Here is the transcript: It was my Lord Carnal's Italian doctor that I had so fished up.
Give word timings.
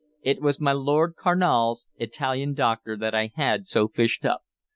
It 0.23 0.41
was 0.41 0.59
my 0.59 0.71
Lord 0.71 1.13
Carnal's 1.15 1.85
Italian 1.97 2.55
doctor 2.55 2.97
that 2.97 3.13
I 3.13 3.33
had 3.35 3.67
so 3.67 3.87
fished 3.87 4.25
up. 4.25 4.41